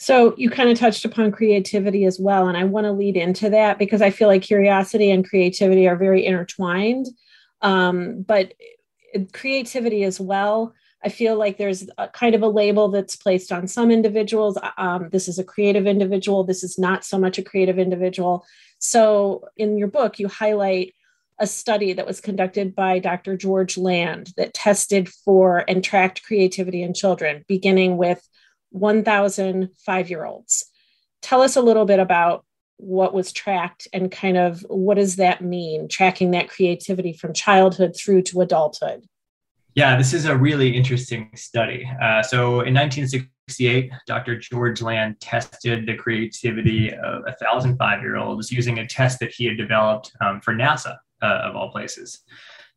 So 0.02 0.34
you 0.36 0.50
kind 0.50 0.68
of 0.68 0.80
touched 0.80 1.06
upon 1.06 1.32
creativity 1.32 2.06
as 2.06 2.20
well. 2.20 2.48
And 2.48 2.58
I 2.58 2.64
want 2.64 2.86
to 2.86 2.92
lead 2.92 3.16
into 3.16 3.52
that 3.52 3.78
because 3.78 4.02
I 4.02 4.10
feel 4.10 4.28
like 4.28 4.42
curiosity 4.42 5.12
and 5.12 5.24
creativity 5.24 5.88
are 5.88 5.96
very 5.96 6.26
intertwined. 6.26 7.06
Um, 7.62 8.24
but 8.24 8.56
creativity 9.32 10.04
as 10.04 10.20
well, 10.20 10.74
I 11.04 11.10
feel 11.10 11.38
like 11.38 11.60
there's 11.60 11.88
a 12.00 12.08
kind 12.08 12.34
of 12.34 12.42
a 12.42 12.48
label 12.48 12.90
that's 12.90 13.16
placed 13.16 13.52
on 13.52 13.68
some 13.68 13.92
individuals. 13.92 14.58
Um, 14.76 15.10
this 15.12 15.28
is 15.28 15.38
a 15.38 15.44
creative 15.44 15.86
individual. 15.86 16.44
This 16.44 16.64
is 16.64 16.80
not 16.80 17.06
so 17.06 17.20
much 17.20 17.38
a 17.38 17.44
creative 17.44 17.78
individual. 17.78 18.44
So 18.80 19.50
in 19.56 19.78
your 19.78 19.88
book, 19.88 20.18
you 20.18 20.28
highlight 20.28 20.96
a 21.38 21.46
study 21.46 21.94
that 21.94 22.08
was 22.08 22.22
conducted 22.22 22.74
by 22.74 22.98
Dr. 22.98 23.38
George 23.38 23.78
Land 23.78 24.34
that 24.36 24.56
tested 24.56 25.10
for 25.10 25.64
and 25.68 25.84
tracked 25.84 26.24
creativity 26.24 26.82
in 26.82 26.96
children, 26.96 27.46
beginning 27.48 27.98
with 27.98 28.28
1,000 28.72 29.70
five 29.78 30.10
year 30.10 30.26
olds. 30.26 30.66
Tell 31.22 31.42
us 31.42 31.56
a 31.56 31.62
little 31.62 31.86
bit 31.86 32.00
about 32.00 32.46
what 32.78 33.14
was 33.14 33.32
tracked 33.32 33.88
and 33.94 34.12
kind 34.12 34.38
of 34.38 34.66
what 34.68 34.96
does 34.96 35.18
that 35.18 35.44
mean, 35.44 35.88
tracking 35.88 36.32
that 36.32 36.50
creativity 36.50 37.14
from 37.14 37.34
childhood 37.34 37.96
through 37.96 38.24
to 38.24 38.42
adulthood? 38.42 39.06
Yeah, 39.76 39.96
this 39.96 40.14
is 40.14 40.26
a 40.26 40.36
really 40.36 40.76
interesting 40.76 41.30
study. 41.36 41.90
Uh, 42.02 42.22
so 42.22 42.62
in 42.62 42.74
1968, 42.74 43.92
Dr. 44.06 44.38
George 44.38 44.82
Land 44.82 45.22
tested 45.22 45.86
the 45.86 45.96
creativity 45.96 46.92
of 46.92 47.24
a 47.26 47.36
thousand 47.42 47.78
five-year-olds 47.78 48.52
using 48.52 48.80
a 48.80 48.88
test 48.88 49.20
that 49.20 49.32
he 49.32 49.46
had 49.46 49.58
developed 49.58 50.12
um, 50.20 50.42
for 50.42 50.54
NASA, 50.54 50.98
uh, 51.22 51.42
of 51.44 51.56
all 51.56 51.72
places. 51.72 52.24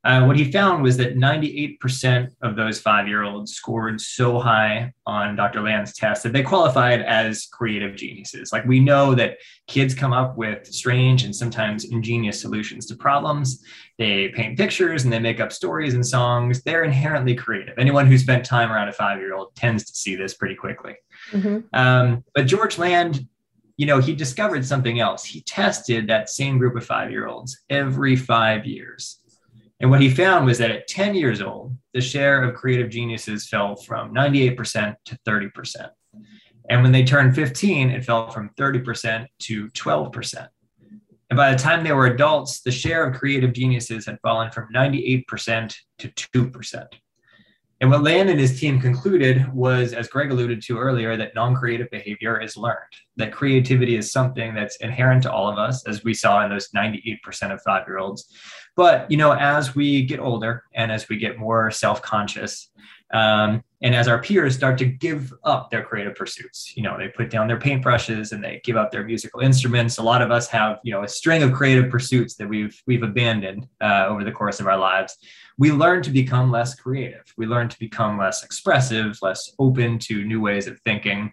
Uh, 0.04 0.24
what 0.24 0.36
he 0.36 0.50
found 0.50 0.82
was 0.82 0.96
that 0.98 1.16
98% 1.16 2.28
of 2.42 2.56
those 2.56 2.80
five 2.80 3.08
year 3.08 3.22
olds 3.22 3.54
scored 3.54 4.00
so 4.00 4.38
high 4.38 4.92
on 5.06 5.34
Dr. 5.34 5.62
Land's 5.62 5.94
test 5.94 6.22
that 6.22 6.32
they 6.32 6.42
qualified 6.42 7.00
as 7.00 7.46
creative 7.46 7.96
geniuses. 7.96 8.52
Like 8.52 8.64
we 8.66 8.80
know 8.80 9.14
that 9.14 9.38
kids 9.66 9.94
come 9.94 10.12
up 10.12 10.36
with 10.36 10.66
strange 10.66 11.24
and 11.24 11.34
sometimes 11.34 11.84
ingenious 11.86 12.40
solutions 12.40 12.86
to 12.86 12.96
problems. 12.96 13.64
They 13.98 14.28
paint 14.28 14.58
pictures 14.58 15.04
and 15.04 15.12
they 15.12 15.18
make 15.18 15.40
up 15.40 15.52
stories 15.52 15.94
and 15.94 16.06
songs. 16.06 16.62
They're 16.62 16.84
inherently 16.84 17.34
creative. 17.34 17.78
Anyone 17.78 18.06
who 18.06 18.18
spent 18.18 18.44
time 18.44 18.70
around 18.70 18.88
a 18.88 18.92
five 18.92 19.18
year 19.20 19.34
old 19.34 19.54
tends 19.56 19.84
to 19.86 19.94
see 19.94 20.16
this 20.16 20.34
pretty 20.34 20.54
quickly. 20.54 20.96
Mm-hmm. 21.32 21.60
Um, 21.72 22.24
but 22.34 22.46
George 22.46 22.78
Land 22.78 23.26
you 23.76 23.86
know, 23.86 23.98
he 23.98 24.14
discovered 24.14 24.64
something 24.64 25.00
else. 25.00 25.24
He 25.24 25.42
tested 25.42 26.06
that 26.06 26.30
same 26.30 26.58
group 26.58 26.76
of 26.76 26.86
five 26.86 27.10
year 27.10 27.26
olds 27.26 27.58
every 27.68 28.16
five 28.16 28.66
years. 28.66 29.20
And 29.84 29.90
what 29.90 30.00
he 30.00 30.08
found 30.08 30.46
was 30.46 30.56
that 30.60 30.70
at 30.70 30.88
10 30.88 31.14
years 31.14 31.42
old, 31.42 31.76
the 31.92 32.00
share 32.00 32.42
of 32.42 32.54
creative 32.54 32.88
geniuses 32.88 33.46
fell 33.46 33.76
from 33.76 34.14
98% 34.14 34.94
to 35.04 35.18
30%. 35.28 35.90
And 36.70 36.82
when 36.82 36.90
they 36.90 37.04
turned 37.04 37.34
15, 37.34 37.90
it 37.90 38.02
fell 38.02 38.30
from 38.30 38.48
30% 38.58 39.26
to 39.40 39.68
12%. 39.68 40.48
And 41.28 41.36
by 41.36 41.52
the 41.52 41.58
time 41.58 41.84
they 41.84 41.92
were 41.92 42.06
adults, 42.06 42.62
the 42.62 42.70
share 42.70 43.06
of 43.06 43.18
creative 43.18 43.52
geniuses 43.52 44.06
had 44.06 44.18
fallen 44.22 44.50
from 44.52 44.72
98% 44.74 45.74
to 45.98 46.08
2%. 46.08 46.86
And 47.82 47.90
what 47.90 48.02
Land 48.02 48.30
and 48.30 48.40
his 48.40 48.58
team 48.58 48.80
concluded 48.80 49.52
was, 49.52 49.92
as 49.92 50.08
Gregg 50.08 50.30
alluded 50.30 50.62
to 50.62 50.78
earlier, 50.78 51.18
that 51.18 51.34
non 51.34 51.54
creative 51.54 51.90
behavior 51.90 52.40
is 52.40 52.56
learned, 52.56 52.78
that 53.16 53.32
creativity 53.32 53.96
is 53.96 54.10
something 54.10 54.54
that's 54.54 54.76
inherent 54.76 55.24
to 55.24 55.30
all 55.30 55.50
of 55.50 55.58
us, 55.58 55.86
as 55.86 56.02
we 56.02 56.14
saw 56.14 56.42
in 56.42 56.50
those 56.50 56.70
98% 56.74 57.18
of 57.52 57.60
five 57.60 57.84
year 57.86 57.98
olds. 57.98 58.32
But, 58.76 59.10
you 59.10 59.16
know, 59.16 59.32
as 59.32 59.74
we 59.74 60.02
get 60.04 60.18
older 60.18 60.64
and 60.74 60.90
as 60.90 61.08
we 61.08 61.16
get 61.16 61.38
more 61.38 61.70
self 61.70 62.02
conscious, 62.02 62.70
um, 63.12 63.62
and 63.82 63.94
as 63.94 64.08
our 64.08 64.20
peers 64.20 64.56
start 64.56 64.78
to 64.78 64.86
give 64.86 65.32
up 65.44 65.70
their 65.70 65.84
creative 65.84 66.16
pursuits, 66.16 66.76
you 66.76 66.82
know, 66.82 66.98
they 66.98 67.08
put 67.08 67.30
down 67.30 67.46
their 67.46 67.58
paintbrushes 67.58 68.32
and 68.32 68.42
they 68.42 68.60
give 68.64 68.76
up 68.76 68.90
their 68.90 69.04
musical 69.04 69.40
instruments. 69.40 69.98
A 69.98 70.02
lot 70.02 70.22
of 70.22 70.32
us 70.32 70.48
have, 70.48 70.78
you 70.82 70.92
know, 70.92 71.04
a 71.04 71.08
string 71.08 71.42
of 71.42 71.52
creative 71.52 71.90
pursuits 71.90 72.34
that 72.36 72.48
we've 72.48 72.82
we've 72.86 73.02
abandoned 73.04 73.68
uh, 73.80 74.06
over 74.08 74.24
the 74.24 74.32
course 74.32 74.58
of 74.58 74.66
our 74.66 74.78
lives. 74.78 75.16
We 75.58 75.70
learn 75.70 76.02
to 76.02 76.10
become 76.10 76.50
less 76.50 76.74
creative. 76.74 77.32
We 77.36 77.46
learn 77.46 77.68
to 77.68 77.78
become 77.78 78.18
less 78.18 78.42
expressive, 78.42 79.18
less 79.22 79.52
open 79.60 80.00
to 80.00 80.24
new 80.24 80.40
ways 80.40 80.66
of 80.66 80.80
thinking. 80.80 81.32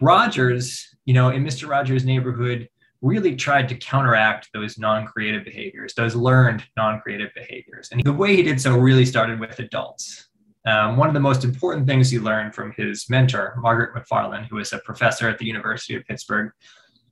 Rogers, 0.00 0.94
you 1.06 1.14
know, 1.14 1.30
in 1.30 1.42
Mr. 1.42 1.68
Rogers' 1.68 2.04
neighborhood, 2.04 2.68
really 3.06 3.36
tried 3.36 3.68
to 3.68 3.76
counteract 3.76 4.50
those 4.52 4.78
non-creative 4.78 5.44
behaviors, 5.44 5.94
those 5.94 6.14
learned 6.14 6.64
non-creative 6.76 7.30
behaviors. 7.34 7.88
And 7.90 8.02
the 8.02 8.12
way 8.12 8.34
he 8.34 8.42
did 8.42 8.60
so 8.60 8.76
really 8.76 9.06
started 9.06 9.38
with 9.40 9.58
adults. 9.58 10.28
Um, 10.66 10.96
one 10.96 11.06
of 11.06 11.14
the 11.14 11.20
most 11.20 11.44
important 11.44 11.86
things 11.86 12.10
he 12.10 12.18
learned 12.18 12.54
from 12.54 12.72
his 12.76 13.08
mentor, 13.08 13.54
Margaret 13.58 13.94
McFarland, 13.94 14.48
who 14.48 14.56
was 14.56 14.72
a 14.72 14.78
professor 14.78 15.28
at 15.28 15.38
the 15.38 15.46
University 15.46 15.94
of 15.94 16.04
Pittsburgh, 16.04 16.50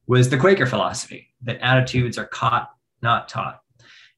was 0.06 0.28
the 0.28 0.36
Quaker 0.36 0.66
philosophy 0.66 1.28
that 1.42 1.60
attitudes 1.60 2.18
are 2.18 2.26
caught, 2.26 2.70
not 3.00 3.28
taught. 3.28 3.60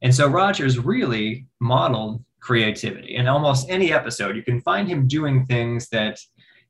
And 0.02 0.14
so 0.14 0.26
Rogers 0.26 0.78
really 0.78 1.46
modeled 1.60 2.24
creativity. 2.40 3.16
In 3.16 3.28
almost 3.28 3.68
any 3.68 3.92
episode, 3.92 4.36
you 4.36 4.42
can 4.42 4.60
find 4.62 4.88
him 4.88 5.06
doing 5.06 5.44
things 5.44 5.88
that, 5.90 6.18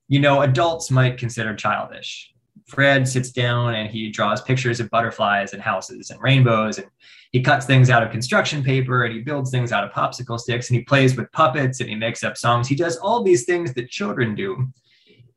you 0.09 0.19
know, 0.19 0.43
adults 0.43 0.91
might 0.91 1.19
consider 1.19 1.55
childish. 1.55 2.33
Fred 2.67 3.07
sits 3.07 3.31
down 3.31 3.75
and 3.75 3.89
he 3.89 4.11
draws 4.11 4.43
pictures 4.43 4.81
of 4.81 4.91
butterflies 4.91 5.53
and 5.53 5.63
houses 5.63 6.11
and 6.11 6.21
rainbows 6.21 6.79
and 6.79 6.89
he 7.33 7.41
cuts 7.41 7.67
things 7.67 7.91
out 7.91 8.03
of 8.03 8.11
construction 8.11 8.63
paper 8.63 9.05
and 9.05 9.15
he 9.15 9.21
builds 9.21 9.51
things 9.51 9.71
out 9.71 9.85
of 9.85 9.93
popsicle 9.93 10.39
sticks 10.39 10.69
and 10.69 10.77
he 10.77 10.85
plays 10.85 11.17
with 11.17 11.31
puppets 11.33 11.81
and 11.81 11.89
he 11.89 11.95
makes 11.95 12.25
up 12.25 12.37
songs. 12.37 12.67
He 12.67 12.75
does 12.75 12.97
all 12.97 13.23
these 13.23 13.45
things 13.45 13.75
that 13.75 13.91
children 13.91 14.35
do. 14.35 14.69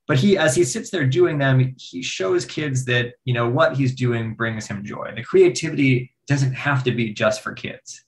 But 0.07 0.17
he, 0.17 0.39
as 0.39 0.55
he 0.55 0.63
sits 0.63 0.89
there 0.89 1.05
doing 1.05 1.37
them, 1.37 1.75
he 1.77 2.01
shows 2.01 2.43
kids 2.43 2.83
that, 2.85 3.13
you 3.25 3.33
know, 3.33 3.47
what 3.47 3.75
he's 3.75 3.93
doing 3.93 4.33
brings 4.33 4.65
him 4.65 4.83
joy. 4.83 5.11
The 5.15 5.23
creativity 5.23 6.11
doesn't 6.25 6.53
have 6.53 6.83
to 6.85 6.91
be 6.91 7.13
just 7.13 7.41
for 7.43 7.53
kids. 7.53 8.05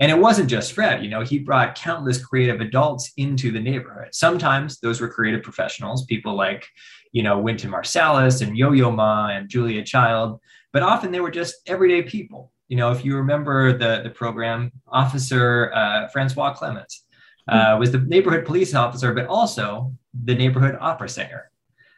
And 0.00 0.10
it 0.10 0.18
wasn't 0.18 0.48
just 0.48 0.72
Fred, 0.72 1.04
you 1.04 1.10
know, 1.10 1.20
he 1.20 1.38
brought 1.38 1.74
countless 1.74 2.24
creative 2.24 2.62
adults 2.62 3.12
into 3.18 3.50
the 3.50 3.60
neighborhood. 3.60 4.14
Sometimes 4.14 4.80
those 4.80 5.00
were 5.00 5.08
creative 5.08 5.42
professionals, 5.42 6.06
people 6.06 6.34
like, 6.34 6.66
you 7.12 7.22
know, 7.22 7.38
Wynton 7.38 7.70
Marsalis 7.70 8.46
and 8.46 8.56
Yo 8.56 8.72
Yo 8.72 8.90
Ma 8.90 9.28
and 9.28 9.48
Julia 9.48 9.84
Child, 9.84 10.40
but 10.72 10.82
often 10.82 11.12
they 11.12 11.20
were 11.20 11.30
just 11.30 11.56
everyday 11.66 12.02
people. 12.02 12.50
You 12.68 12.76
know, 12.76 12.90
if 12.90 13.04
you 13.04 13.16
remember 13.16 13.76
the, 13.76 14.00
the 14.02 14.10
program, 14.10 14.72
Officer 14.88 15.72
uh, 15.74 16.08
Francois 16.08 16.54
Clemmons 16.54 17.02
uh, 17.48 17.74
hmm. 17.74 17.80
was 17.80 17.92
the 17.92 17.98
neighborhood 17.98 18.46
police 18.46 18.74
officer, 18.74 19.12
but 19.12 19.26
also 19.26 19.92
the 20.24 20.34
neighborhood 20.34 20.76
opera 20.80 21.08
singer. 21.08 21.50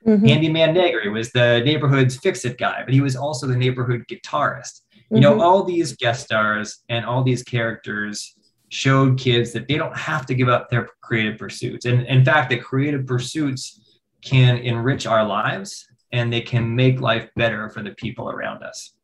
Mm-hmm. 0.06 0.26
Handyman 0.26 0.75
Negri 0.75 1.09
was 1.09 1.30
the 1.33 1.62
neighborhood's 1.64 2.16
fix 2.16 2.44
it 2.44 2.59
guy, 2.59 2.83
but 2.85 2.92
he 2.92 3.00
was 3.00 3.16
also 3.16 3.47
the 3.47 3.56
neighborhood 3.56 4.04
guitarist. 4.11 4.80
You 5.11 5.21
know, 5.21 5.33
mm-hmm. 5.33 5.40
all 5.40 5.62
these 5.62 5.97
guest 5.97 6.25
stars 6.25 6.83
and 6.88 7.04
all 7.04 7.23
these 7.23 7.42
characters 7.42 8.35
showed 8.71 9.18
kids 9.18 9.52
that 9.52 9.68
they 9.68 9.76
don't 9.76 9.97
have 9.97 10.26
to 10.26 10.35
give 10.35 10.49
up 10.49 10.68
their 10.68 10.88
creative 11.02 11.38
pursuits. 11.38 11.85
And 11.85 12.06
in 12.06 12.25
fact, 12.25 12.50
the 12.50 12.56
creative 12.59 13.06
pursuits 13.06 13.83
can 14.24 14.58
enrich 14.58 15.06
our 15.06 15.26
lives 15.26 15.86
and 16.12 16.32
they 16.32 16.40
can 16.40 16.74
make 16.74 17.00
life 17.00 17.28
better 17.36 17.68
for 17.70 17.82
the 17.82 17.90
people 17.90 18.30
around 18.30 18.62
us. 18.62 18.94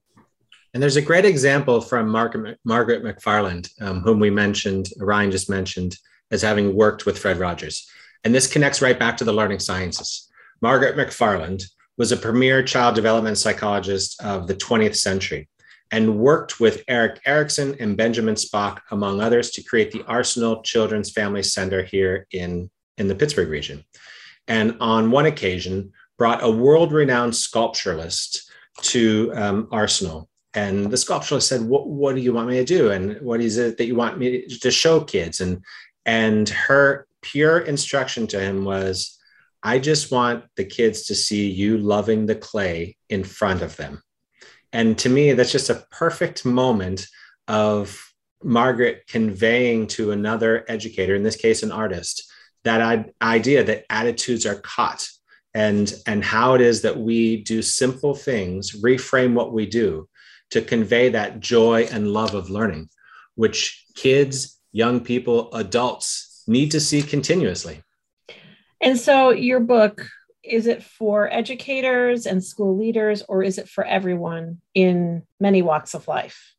And 0.72 0.82
there's 0.82 0.96
a 0.96 1.02
great 1.02 1.24
example 1.24 1.80
from 1.80 2.08
Margaret, 2.08 2.58
McFarland, 2.64 3.68
um, 3.80 4.00
whom 4.00 4.20
we 4.20 4.30
mentioned, 4.30 4.88
Ryan 4.98 5.30
just 5.30 5.50
mentioned, 5.50 5.96
as 6.30 6.42
having 6.42 6.76
worked 6.76 7.06
with 7.06 7.18
Fred 7.18 7.38
Rogers. 7.38 7.90
And 8.22 8.32
this 8.34 8.46
connects 8.46 8.80
right 8.80 8.98
back 8.98 9.16
to 9.16 9.24
the 9.24 9.32
learning 9.32 9.58
sciences. 9.58 10.28
Margaret 10.62 10.96
McFarland 10.96 11.64
was 11.98 12.12
a 12.12 12.16
premier 12.16 12.62
child 12.62 12.94
development 12.94 13.38
psychologist 13.38 14.22
of 14.22 14.46
the 14.46 14.54
20th 14.54 14.96
century 14.96 15.48
and 15.90 16.18
worked 16.18 16.60
with 16.60 16.84
Erik 16.86 17.20
Erikson 17.26 17.74
and 17.80 17.96
Benjamin 17.96 18.36
Spock, 18.36 18.78
among 18.92 19.20
others, 19.20 19.50
to 19.50 19.62
create 19.62 19.90
the 19.90 20.04
Arsenal 20.04 20.62
Children's 20.62 21.10
Family 21.10 21.42
Center 21.42 21.82
here 21.82 22.28
in, 22.30 22.70
in 22.96 23.08
the 23.08 23.14
Pittsburgh 23.14 23.48
region. 23.48 23.84
And 24.50 24.76
on 24.80 25.12
one 25.12 25.26
occasion, 25.26 25.92
brought 26.18 26.42
a 26.42 26.50
world 26.50 26.92
renowned 26.92 27.32
sculpturalist 27.32 28.40
to 28.82 29.32
um, 29.34 29.68
Arsenal. 29.70 30.28
And 30.54 30.90
the 30.90 30.96
sculpturalist 30.96 31.44
said, 31.44 31.62
what, 31.62 31.86
what 31.86 32.16
do 32.16 32.20
you 32.20 32.32
want 32.32 32.48
me 32.48 32.56
to 32.56 32.64
do? 32.64 32.90
And 32.90 33.20
what 33.22 33.40
is 33.40 33.56
it 33.56 33.78
that 33.78 33.86
you 33.86 33.94
want 33.94 34.18
me 34.18 34.46
to 34.46 34.70
show 34.70 35.00
kids? 35.00 35.40
And, 35.40 35.62
and 36.04 36.48
her 36.48 37.06
pure 37.22 37.60
instruction 37.60 38.26
to 38.26 38.40
him 38.40 38.64
was, 38.64 39.16
I 39.62 39.78
just 39.78 40.10
want 40.10 40.44
the 40.56 40.64
kids 40.64 41.06
to 41.06 41.14
see 41.14 41.48
you 41.48 41.78
loving 41.78 42.26
the 42.26 42.34
clay 42.34 42.96
in 43.08 43.22
front 43.22 43.62
of 43.62 43.76
them. 43.76 44.02
And 44.72 44.98
to 44.98 45.08
me, 45.08 45.32
that's 45.32 45.52
just 45.52 45.70
a 45.70 45.84
perfect 45.92 46.44
moment 46.44 47.06
of 47.46 48.12
Margaret 48.42 49.04
conveying 49.06 49.86
to 49.88 50.10
another 50.10 50.64
educator, 50.66 51.14
in 51.14 51.22
this 51.22 51.36
case, 51.36 51.62
an 51.62 51.70
artist, 51.70 52.30
that 52.64 53.10
idea 53.22 53.64
that 53.64 53.84
attitudes 53.90 54.46
are 54.46 54.60
caught 54.60 55.08
and, 55.54 55.92
and 56.06 56.24
how 56.24 56.54
it 56.54 56.60
is 56.60 56.82
that 56.82 56.98
we 56.98 57.42
do 57.42 57.62
simple 57.62 58.14
things, 58.14 58.80
reframe 58.82 59.34
what 59.34 59.52
we 59.52 59.66
do 59.66 60.08
to 60.50 60.60
convey 60.60 61.08
that 61.08 61.40
joy 61.40 61.88
and 61.90 62.12
love 62.12 62.34
of 62.34 62.50
learning, 62.50 62.88
which 63.34 63.84
kids, 63.94 64.58
young 64.72 65.00
people, 65.00 65.52
adults 65.54 66.42
need 66.46 66.70
to 66.72 66.80
see 66.80 67.02
continuously. 67.02 67.82
And 68.80 68.98
so 68.98 69.30
your 69.30 69.60
book, 69.60 70.06
is 70.42 70.66
it 70.66 70.82
for 70.82 71.32
educators 71.32 72.26
and 72.26 72.42
school 72.42 72.76
leaders, 72.76 73.22
or 73.28 73.42
is 73.42 73.58
it 73.58 73.68
for 73.68 73.84
everyone 73.84 74.60
in 74.74 75.22
many 75.38 75.62
walks 75.62 75.94
of 75.94 76.08
life? 76.08 76.54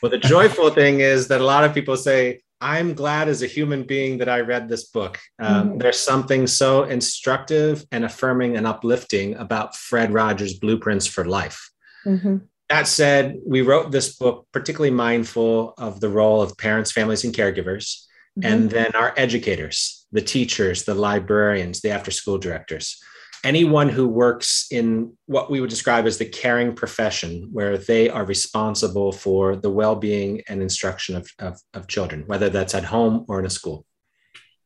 Well, 0.00 0.10
the 0.10 0.18
joyful 0.18 0.70
thing 0.70 1.00
is 1.00 1.28
that 1.28 1.40
a 1.40 1.44
lot 1.44 1.64
of 1.64 1.74
people 1.74 1.96
say, 1.96 2.40
I'm 2.62 2.94
glad 2.94 3.28
as 3.28 3.42
a 3.42 3.46
human 3.46 3.82
being 3.82 4.18
that 4.18 4.28
I 4.28 4.40
read 4.40 4.68
this 4.68 4.84
book. 4.84 5.18
Um, 5.40 5.68
mm-hmm. 5.68 5.78
There's 5.78 5.98
something 5.98 6.46
so 6.46 6.84
instructive 6.84 7.84
and 7.90 8.04
affirming 8.04 8.56
and 8.56 8.66
uplifting 8.66 9.34
about 9.34 9.76
Fred 9.76 10.12
Rogers' 10.12 10.54
blueprints 10.54 11.06
for 11.06 11.24
life. 11.24 11.68
Mm-hmm. 12.06 12.36
That 12.68 12.86
said, 12.86 13.38
we 13.44 13.62
wrote 13.62 13.90
this 13.90 14.16
book 14.16 14.46
particularly 14.52 14.94
mindful 14.94 15.74
of 15.76 16.00
the 16.00 16.08
role 16.08 16.40
of 16.40 16.56
parents, 16.56 16.92
families, 16.92 17.24
and 17.24 17.34
caregivers, 17.34 18.06
mm-hmm. 18.38 18.44
and 18.44 18.70
then 18.70 18.92
our 18.94 19.12
educators 19.16 20.02
the 20.12 20.20
teachers, 20.20 20.84
the 20.84 20.94
librarians, 20.94 21.80
the 21.80 21.90
after 21.90 22.10
school 22.10 22.38
directors. 22.38 23.02
Anyone 23.44 23.88
who 23.88 24.06
works 24.06 24.66
in 24.70 25.16
what 25.26 25.50
we 25.50 25.60
would 25.60 25.70
describe 25.70 26.06
as 26.06 26.18
the 26.18 26.24
caring 26.24 26.74
profession, 26.74 27.48
where 27.52 27.76
they 27.76 28.08
are 28.08 28.24
responsible 28.24 29.12
for 29.12 29.56
the 29.56 29.70
well 29.70 29.96
being 29.96 30.42
and 30.48 30.62
instruction 30.62 31.16
of, 31.16 31.28
of, 31.38 31.60
of, 31.74 31.88
children, 31.88 32.24
whether 32.26 32.48
that's 32.48 32.74
at 32.74 32.84
home 32.84 33.24
or 33.28 33.40
in 33.40 33.46
a 33.46 33.50
school. 33.50 33.84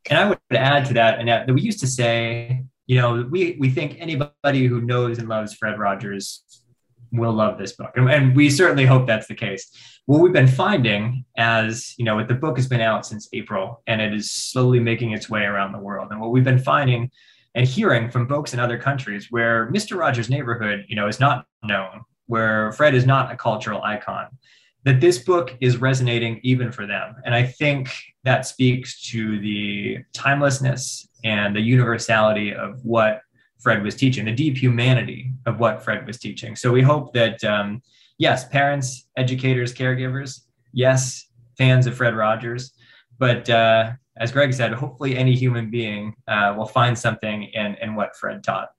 And 0.08 0.18
I 0.18 0.28
would 0.28 0.38
add 0.52 0.86
to 0.86 0.94
that, 0.94 1.18
Annette, 1.18 1.46
that 1.46 1.54
we 1.54 1.62
used 1.62 1.80
to 1.80 1.86
say, 1.86 2.64
you 2.86 3.00
know, 3.00 3.26
we, 3.30 3.56
we 3.58 3.70
think 3.70 3.96
anybody 3.98 4.66
who 4.66 4.80
knows 4.80 5.18
and 5.18 5.28
loves 5.28 5.54
Fred 5.54 5.78
Rogers 5.78 6.44
will 7.12 7.32
love 7.32 7.58
this 7.58 7.72
book. 7.72 7.92
And, 7.96 8.08
and 8.10 8.36
we 8.36 8.50
certainly 8.50 8.84
hope 8.84 9.06
that's 9.06 9.26
the 9.26 9.34
case. 9.34 9.70
What 10.06 10.20
we've 10.20 10.32
been 10.32 10.46
finding 10.46 11.24
as, 11.36 11.94
you 11.98 12.04
know, 12.04 12.24
the 12.24 12.34
book 12.34 12.56
has 12.56 12.68
been 12.68 12.80
out 12.80 13.06
since 13.06 13.28
April 13.32 13.82
and 13.86 14.00
it 14.00 14.14
is 14.14 14.30
slowly 14.30 14.78
making 14.78 15.12
its 15.12 15.28
way 15.28 15.42
around 15.42 15.72
the 15.72 15.78
world. 15.78 16.08
And 16.12 16.20
what 16.20 16.30
we've 16.30 16.44
been 16.44 16.60
finding 16.60 17.10
and 17.56 17.66
hearing 17.66 18.10
from 18.10 18.28
folks 18.28 18.52
in 18.52 18.60
other 18.60 18.78
countries 18.78 19.28
where 19.30 19.68
Mr. 19.72 19.96
Rogers' 19.96 20.28
neighborhood, 20.28 20.84
you 20.88 20.94
know, 20.94 21.08
is 21.08 21.18
not 21.18 21.46
known, 21.64 22.02
where 22.26 22.70
Fred 22.72 22.94
is 22.94 23.06
not 23.06 23.32
a 23.32 23.36
cultural 23.36 23.82
icon, 23.82 24.26
that 24.84 25.00
this 25.00 25.18
book 25.18 25.56
is 25.60 25.78
resonating 25.78 26.38
even 26.42 26.70
for 26.70 26.86
them. 26.86 27.16
And 27.24 27.34
I 27.34 27.44
think 27.44 27.90
that 28.24 28.46
speaks 28.46 29.02
to 29.10 29.40
the 29.40 29.98
timelessness 30.12 31.08
and 31.24 31.56
the 31.56 31.60
universality 31.60 32.54
of 32.54 32.84
what 32.84 33.22
Fred 33.58 33.82
was 33.82 33.96
teaching, 33.96 34.26
the 34.26 34.32
deep 34.32 34.58
humanity 34.58 35.32
of 35.46 35.58
what 35.58 35.82
Fred 35.82 36.06
was 36.06 36.18
teaching. 36.18 36.56
So 36.56 36.70
we 36.70 36.82
hope 36.82 37.14
that, 37.14 37.42
um, 37.42 37.82
yes, 38.18 38.46
parents, 38.48 39.08
educators, 39.16 39.72
caregivers, 39.72 40.42
yes, 40.74 41.26
fans 41.56 41.86
of 41.86 41.96
Fred 41.96 42.14
Rogers, 42.14 42.74
but 43.18 43.48
uh, 43.48 43.92
as 44.18 44.32
Gregg 44.32 44.54
said, 44.54 44.72
hopefully 44.72 45.16
any 45.16 45.34
human 45.34 45.70
being 45.70 46.14
uh, 46.26 46.54
will 46.56 46.66
find 46.66 46.98
something 46.98 47.44
in, 47.44 47.76
in 47.80 47.94
what 47.94 48.16
Fred 48.16 48.42
taught. 48.42 48.70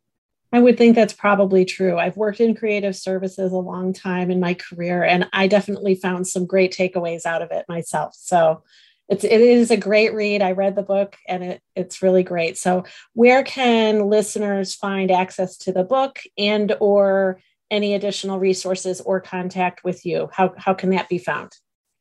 I 0.52 0.60
would 0.60 0.78
think 0.78 0.96
that's 0.96 1.14
probably 1.14 1.66
true. 1.66 1.98
I've 1.98 2.16
worked 2.16 2.40
in 2.40 2.56
creative 2.56 2.96
services 2.96 3.52
a 3.52 3.58
long 3.58 3.92
time 3.92 4.32
in 4.32 4.40
my 4.40 4.54
career, 4.54 5.04
and 5.04 5.28
I 5.34 5.48
definitely 5.48 5.96
found 5.96 6.26
some 6.26 6.46
great 6.46 6.74
takeaways 6.74 7.26
out 7.26 7.42
of 7.42 7.52
it 7.52 7.66
myself. 7.68 8.16
So 8.16 8.64
it's 9.10 9.24
it 9.24 9.42
is 9.42 9.72
a 9.72 9.78
great 9.78 10.14
read. 10.14 10.42
I 10.42 10.52
read 10.52 10.76
the 10.76 10.84
book 10.84 11.16
and 11.28 11.44
it, 11.44 11.62
it's 11.76 12.02
really 12.02 12.24
great. 12.24 12.58
So 12.58 12.84
where 13.14 13.44
can 13.44 14.10
listeners 14.10 14.76
find 14.76 15.12
access 15.12 15.58
to 15.60 15.72
the 15.72 15.84
book 15.84 16.20
and 16.38 16.76
or 16.80 17.40
any 17.72 17.94
additional 17.94 18.40
resources 18.40 19.02
or 19.02 19.22
contact 19.22 19.84
with 19.84 20.06
you? 20.06 20.30
How, 20.32 20.54
how 20.58 20.74
can 20.74 20.90
that 20.92 21.10
be 21.10 21.18
found? 21.18 21.54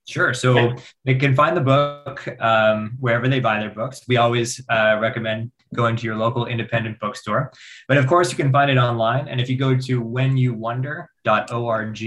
Sure. 0.09 0.33
So 0.33 0.75
they 1.05 1.17
can 1.17 1.35
find 1.35 1.57
the 1.57 1.61
book 1.61 2.29
um, 2.41 2.97
wherever 3.01 3.27
they 3.29 3.41
buy 3.41 3.59
their 3.59 3.71
books. 3.71 4.03
We 4.07 4.19
always 4.19 4.65
uh, 4.71 4.99
recommend 5.01 5.51
going 5.75 5.97
to 5.97 6.05
your 6.05 6.15
local 6.15 6.47
independent 6.47 7.01
bookstore. 7.01 7.53
But 7.89 7.99
of 7.99 8.07
course, 8.07 8.31
you 8.31 8.37
can 8.37 8.53
find 8.53 8.71
it 8.71 8.79
online. 8.79 9.27
And 9.27 9.41
if 9.41 9.51
you 9.51 9.57
go 9.57 9.77
to 9.77 10.05
whenyouwonder.org, 10.05 12.01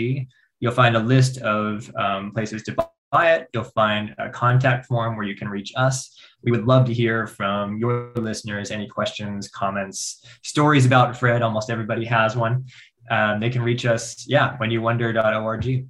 you'll 0.62 0.72
find 0.72 0.96
a 0.96 1.00
list 1.00 1.40
of 1.40 1.94
um, 1.98 2.32
places 2.32 2.64
to 2.64 2.76
buy 3.12 3.34
it. 3.34 3.50
You'll 3.54 3.66
find 3.66 4.16
a 4.18 4.30
contact 4.30 4.86
form 4.86 5.18
where 5.18 5.26
you 5.26 5.36
can 5.36 5.50
reach 5.50 5.74
us. 5.76 6.18
We 6.42 6.52
would 6.52 6.66
love 6.66 6.86
to 6.86 6.94
hear 6.94 7.28
from 7.28 7.78
your 7.78 8.14
listeners 8.16 8.72
any 8.72 8.88
questions, 8.88 9.50
comments, 9.50 10.26
stories 10.42 10.86
about 10.86 11.18
Fred. 11.18 11.42
Almost 11.42 11.70
everybody 11.70 12.06
has 12.06 12.38
one. 12.38 12.66
Um, 13.12 13.42
they 13.42 13.50
can 13.50 13.62
reach 13.62 13.86
us, 13.86 14.26
yeah, 14.26 14.56
whenyouwonder.org. 14.58 15.88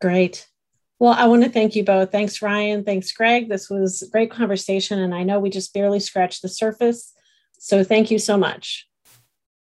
Great. 0.00 0.48
Well, 1.00 1.12
I 1.12 1.26
want 1.26 1.44
to 1.44 1.50
thank 1.50 1.76
you 1.76 1.84
both. 1.84 2.10
Thanks, 2.10 2.42
Ryan. 2.42 2.84
Thanks, 2.84 3.12
Gregg. 3.12 3.48
This 3.48 3.70
was 3.70 4.02
a 4.02 4.10
great 4.10 4.30
conversation. 4.30 4.98
And 4.98 5.14
I 5.14 5.22
know 5.22 5.38
we 5.38 5.50
just 5.50 5.72
barely 5.72 6.00
scratched 6.00 6.42
the 6.42 6.48
surface. 6.48 7.12
So 7.58 7.84
thank 7.84 8.10
you 8.10 8.18
so 8.18 8.36
much. 8.36 8.88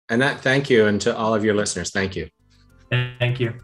Annette, 0.09 0.41
thank 0.41 0.69
you. 0.69 0.87
And 0.87 1.00
to 1.02 1.17
all 1.17 1.35
of 1.35 1.45
your 1.45 1.55
listeners, 1.55 1.91
thank 1.91 2.17
you. 2.17 2.29
Thank 2.91 3.41
you. 3.41 3.55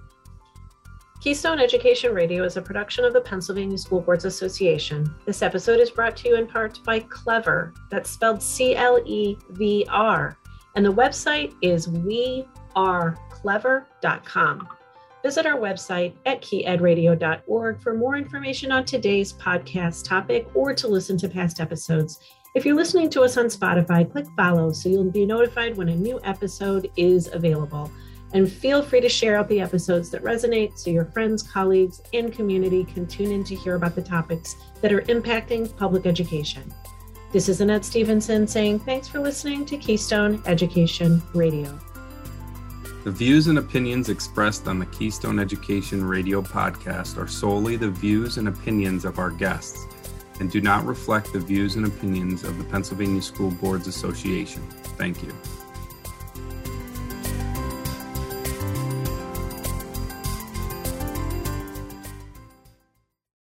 Keystone 1.21 1.59
Education 1.59 2.15
Radio 2.15 2.45
is 2.45 2.57
a 2.57 2.63
production 2.63 3.05
of 3.05 3.13
the 3.13 3.21
Pennsylvania 3.21 3.77
School 3.77 4.01
Boards 4.01 4.25
Association. 4.25 5.13
This 5.27 5.43
episode 5.43 5.81
is 5.81 5.91
brought 5.91 6.17
to 6.19 6.29
you 6.29 6.37
in 6.37 6.47
part 6.47 6.79
by 6.85 7.01
Clever, 7.01 7.75
that's 7.91 8.09
spelled 8.09 8.41
C 8.41 8.77
L 8.77 9.01
E 9.05 9.37
V 9.51 9.85
R, 9.91 10.39
and 10.77 10.87
the 10.87 10.93
website 10.93 11.55
is 11.61 11.89
weareclever.com. 11.89 14.69
Visit 15.23 15.47
our 15.47 15.59
website 15.59 16.15
at 16.27 16.41
keyedradio.org 16.41 17.81
for 17.81 17.95
more 17.95 18.17
information 18.17 18.71
on 18.71 18.85
today's 18.85 19.33
podcast 19.33 20.07
topic 20.07 20.47
or 20.55 20.73
to 20.75 20.87
listen 20.87 21.19
to 21.19 21.29
past 21.29 21.61
episodes. 21.61 22.21
If 22.55 22.65
you're 22.65 22.77
listening 22.77 23.11
to 23.11 23.23
us 23.23 23.37
on 23.37 23.47
Spotify, 23.47 24.11
click 24.11 24.27
follow 24.37 24.73
so 24.73 24.89
you'll 24.89 25.11
be 25.11 25.27
notified 25.27 25.77
when 25.77 25.89
a 25.89 25.95
new 25.95 26.21
episode 26.25 26.91
is 26.97 27.29
available. 27.33 27.91
And 28.33 28.51
feel 28.51 28.83
free 28.83 29.01
to 29.01 29.09
share 29.09 29.37
out 29.37 29.49
the 29.49 29.61
episodes 29.61 30.11
that 30.11 30.23
resonate 30.23 30.79
so 30.79 30.91
your 30.91 31.07
friends, 31.07 31.43
colleagues, 31.43 32.01
and 32.13 32.33
community 32.33 32.85
can 32.85 33.07
tune 33.07 33.33
in 33.33 33.43
to 33.45 33.55
hear 33.55 33.75
about 33.75 33.95
the 33.95 34.03
topics 34.03 34.57
that 34.81 34.93
are 34.93 35.03
impacting 35.03 35.75
public 35.77 36.07
education. 36.07 36.73
This 37.33 37.49
is 37.49 37.61
Annette 37.61 37.85
Stevenson 37.85 38.47
saying 38.47 38.81
thanks 38.81 39.09
for 39.09 39.19
listening 39.19 39.67
to 39.67 39.77
Keystone 39.77 40.43
Education 40.47 41.23
Radio. 41.35 41.79
The 43.05 43.13
views 43.13 43.47
and 43.47 43.59
opinions 43.59 44.09
expressed 44.09 44.67
on 44.67 44.79
the 44.79 44.87
Keystone 44.87 45.39
Education 45.39 46.05
Radio 46.05 46.43
podcast 46.43 47.17
are 47.17 47.29
solely 47.29 47.77
the 47.77 47.91
views 47.91 48.39
and 48.39 48.49
opinions 48.49 49.05
of 49.05 49.19
our 49.19 49.31
guests 49.31 49.87
and 50.41 50.51
do 50.51 50.61
not 50.61 50.85
reflect 50.85 51.33
the 51.33 51.41
views 51.41 51.77
and 51.77 51.87
opinions 51.87 52.45
of 52.45 52.59
the 52.59 52.65
Pennsylvania 52.65 53.23
School 53.23 53.51
Boards 53.51 53.87
Association. 53.87 54.63
Thank 54.97 55.23
you. 55.23 55.33